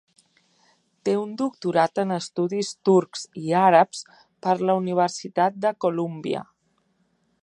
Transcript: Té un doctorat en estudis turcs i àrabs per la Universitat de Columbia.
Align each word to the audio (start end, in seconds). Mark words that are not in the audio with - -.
Té 1.09 1.13
un 1.23 1.35
doctorat 1.41 2.01
en 2.03 2.15
estudis 2.15 2.71
turcs 2.89 3.27
i 3.43 3.53
àrabs 3.59 4.01
per 4.47 4.57
la 4.71 4.79
Universitat 4.81 5.61
de 5.67 5.77
Columbia. 5.87 6.43